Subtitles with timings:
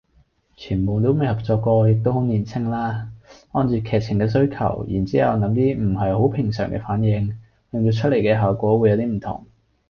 [0.55, 3.09] 全部都未合作過亦都好年青啦，
[3.51, 7.37] 按住劇情嘅需求然之後諗啲唔係好平常嘅反應
[7.69, 9.45] 令到出嚟嘅效果會有啲唔同